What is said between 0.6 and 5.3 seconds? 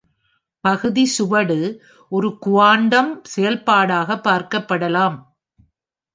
பகுதி சுவடு ஒரு குவாண்டம் செயல்பாடாக பார்க்கப்படலாம்.